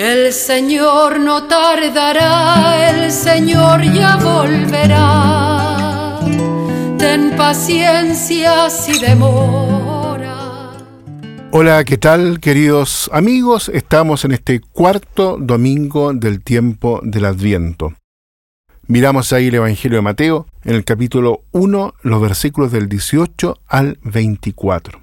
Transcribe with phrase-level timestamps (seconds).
[0.00, 6.18] El Señor no tardará, el Señor ya volverá.
[6.96, 10.70] Ten paciencia si demora.
[11.50, 13.68] Hola, ¿qué tal queridos amigos?
[13.68, 17.92] Estamos en este cuarto domingo del tiempo del Adviento.
[18.86, 23.98] Miramos ahí el Evangelio de Mateo en el capítulo 1, los versículos del 18 al
[24.02, 24.98] 24.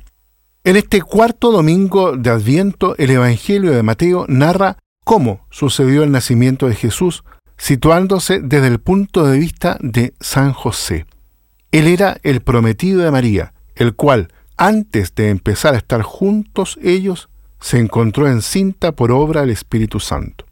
[0.64, 4.78] En este cuarto domingo de Adviento, el Evangelio de Mateo narra
[5.08, 7.24] cómo sucedió el nacimiento de Jesús,
[7.58, 11.06] situándose desde el punto de vista de San José.
[11.72, 17.30] Él era el prometido de María, el cual, antes de empezar a estar juntos ellos,
[17.62, 20.46] se encontró encinta por obra del Espíritu Santo.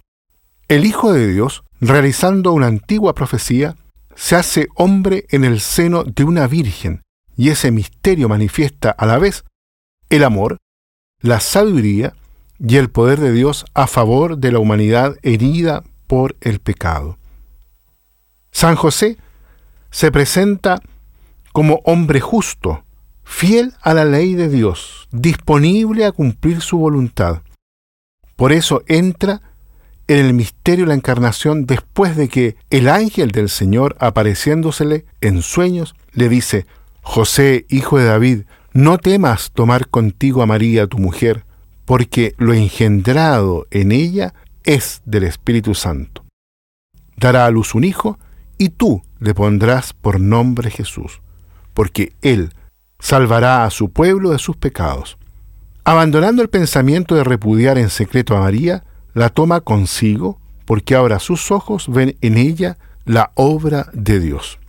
[0.70, 3.76] El Hijo de Dios, realizando una antigua profecía,
[4.16, 7.02] se hace hombre en el seno de una virgen,
[7.36, 9.44] y ese misterio manifiesta a la vez
[10.10, 10.60] el amor,
[11.20, 12.14] la sabiduría
[12.60, 17.18] y el poder de Dios a favor de la humanidad herida por el pecado.
[18.52, 19.18] San José
[19.92, 20.82] se presenta
[21.52, 22.84] como hombre justo,
[23.24, 27.42] fiel a la ley de Dios, disponible a cumplir su voluntad.
[28.36, 29.42] Por eso entra
[30.08, 35.42] en el misterio de la encarnación después de que el ángel del Señor, apareciéndosele en
[35.42, 36.66] sueños, le dice,
[37.02, 38.42] José, hijo de David,
[38.74, 41.46] no temas tomar contigo a María, tu mujer,
[41.86, 44.34] porque lo engendrado en ella
[44.64, 46.26] es del Espíritu Santo.
[47.18, 48.20] Dará a luz un hijo,
[48.58, 51.22] y tú le pondrás por nombre Jesús,
[51.74, 52.54] porque él
[53.00, 55.18] salvará a su pueblo de sus pecados.
[55.84, 61.52] Abandonando el pensamiento de repudiar en secreto a María, la toma consigo, porque ahora sus
[61.52, 64.60] ojos ven en ella la obra de Dios.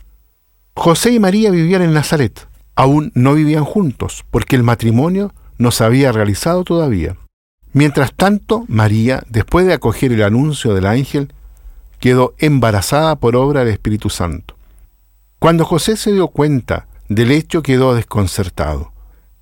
[0.75, 5.83] José y María vivían en Nazaret, aún no vivían juntos, porque el matrimonio no se
[5.83, 7.17] había realizado todavía.
[7.73, 11.33] Mientras tanto, María, después de acoger el anuncio del ángel,
[11.99, 14.55] quedó embarazada por obra del Espíritu Santo.
[15.39, 18.91] Cuando José se dio cuenta del hecho, quedó desconcertado.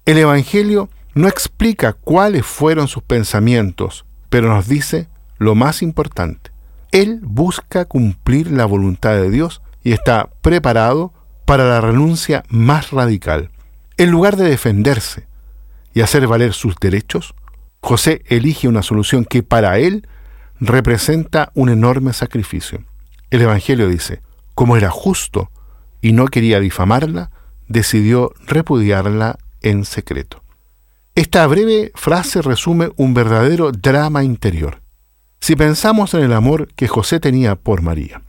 [0.05, 6.51] El Evangelio no explica cuáles fueron sus pensamientos, pero nos dice lo más importante.
[6.91, 11.13] Él busca cumplir la voluntad de Dios y está preparado
[11.45, 13.51] para la renuncia más radical.
[13.97, 15.27] En lugar de defenderse
[15.95, 17.33] y hacer valer sus derechos,
[17.79, 20.07] José elige una solución que para él
[20.59, 22.83] representa un enorme sacrificio.
[23.31, 24.21] El Evangelio dice,
[24.53, 25.49] como era justo
[26.01, 27.31] y no quería difamarla,
[27.67, 30.43] decidió repudiarla en secreto.
[31.15, 34.81] Esta breve frase resume un verdadero drama interior.
[35.39, 38.21] Si pensamos en el amor que José tenía por María,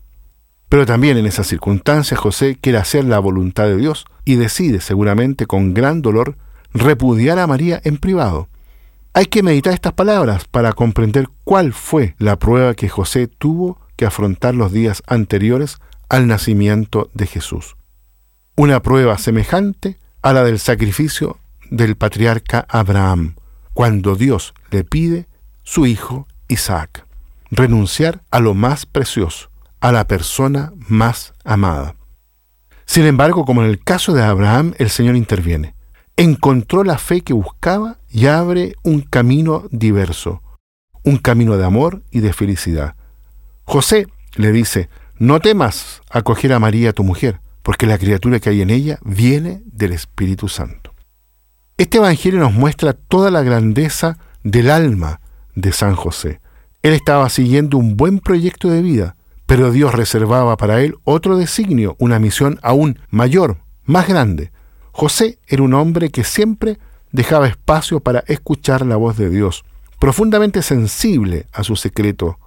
[0.69, 5.47] pero también en esas circunstancias José quiere hacer la voluntad de Dios y decide, seguramente
[5.47, 6.37] con gran dolor,
[6.77, 8.49] repudiar a María en privado.
[9.13, 14.05] Hay que meditar estas palabras para comprender cuál fue la prueba que José tuvo que
[14.05, 15.79] afrontar los días anteriores
[16.09, 17.77] al nacimiento de Jesús.
[18.57, 21.39] Una prueba semejante a la del sacrificio
[21.71, 23.37] del patriarca Abraham,
[23.73, 25.29] cuando Dios le pide
[25.63, 27.07] su hijo Isaac,
[27.51, 29.51] renunciar a lo más precioso,
[29.81, 31.97] a la persona más amada.
[32.85, 35.76] Sin embargo, como en el caso de Abraham, el Señor interviene.
[36.19, 40.43] Encontró la fe que buscaba y abre un camino diverso,
[41.05, 42.97] un camino de amor y de felicidad.
[43.65, 44.89] José le dice,
[45.19, 49.61] no temas acoger a María tu mujer, porque la criatura que hay en ella viene
[49.67, 50.95] del Espíritu Santo.
[51.77, 55.21] Este Evangelio nos muestra toda la grandeza del alma
[55.55, 56.41] de San José.
[56.83, 61.95] Él estaba siguiendo un buen proyecto de vida, pero Dios reservaba para él otro designio,
[61.99, 64.51] una misión aún mayor, más grande.
[64.99, 66.79] José era un hombre que siempre
[67.13, 69.63] dejaba espacio para escuchar la voz de Dios,
[69.99, 72.39] profundamente sensible a su secreto,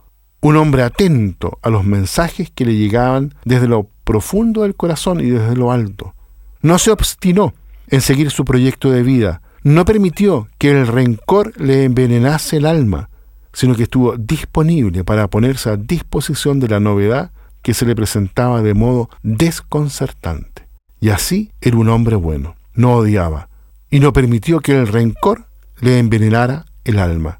[0.42, 5.30] un hombre atento a los mensajes que le llegaban desde lo profundo del corazón y
[5.30, 6.16] desde lo alto.
[6.64, 7.54] No se obstinó
[7.88, 13.12] en seguir su proyecto de vida, no permitió que el rencor le envenenase el alma,
[13.54, 17.30] sino que estuvo disponible para ponerse a disposición de la novedad
[17.62, 20.59] que se le presentaba de modo desconcertante.
[21.00, 23.50] Y así era un hombre bueno, no odiaba,
[23.90, 25.48] y no permitió que el rencor
[25.80, 27.40] le envenenara el alma.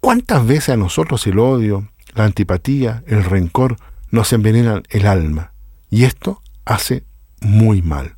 [0.00, 3.76] ¿Cuántas veces a nosotros el odio, la antipatía, el rencor
[4.10, 5.52] nos envenenan el alma?
[5.90, 7.04] Y esto hace
[7.40, 8.16] muy mal.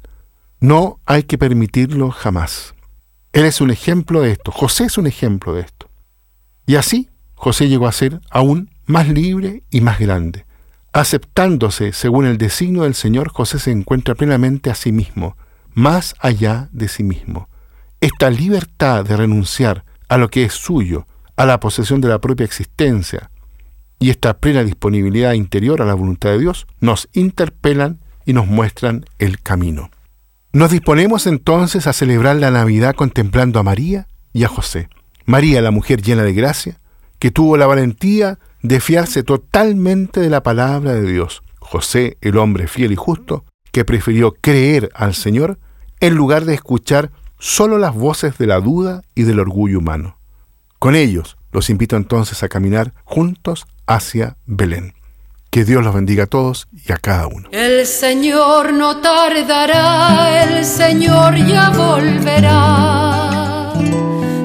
[0.60, 2.74] No hay que permitirlo jamás.
[3.32, 5.90] Él es un ejemplo de esto, José es un ejemplo de esto.
[6.66, 10.46] Y así José llegó a ser aún más libre y más grande.
[10.92, 15.36] Aceptándose según el designio del Señor, José se encuentra plenamente a sí mismo,
[15.72, 17.48] más allá de sí mismo.
[18.00, 21.06] Esta libertad de renunciar a lo que es suyo,
[21.36, 23.30] a la posesión de la propia existencia
[24.02, 29.06] y esta plena disponibilidad interior a la voluntad de Dios nos interpelan y nos muestran
[29.18, 29.90] el camino.
[30.52, 34.88] Nos disponemos entonces a celebrar la Navidad contemplando a María y a José.
[35.24, 36.80] María, la mujer llena de gracia,
[37.20, 41.42] que tuvo la valentía de fiarse totalmente de la palabra de Dios.
[41.58, 45.58] José, el hombre fiel y justo, que prefirió creer al Señor
[46.00, 50.18] en lugar de escuchar solo las voces de la duda y del orgullo humano.
[50.78, 54.94] Con ellos los invito entonces a caminar juntos hacia Belén.
[55.50, 57.48] Que Dios los bendiga a todos y a cada uno.
[57.52, 63.72] El Señor no tardará, el Señor ya volverá.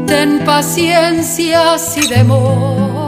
[0.05, 3.06] Ten paciencia si demora